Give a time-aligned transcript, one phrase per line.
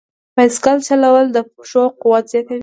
[0.35, 2.59] بایسکل چلول د پښو قوت زیاتوي.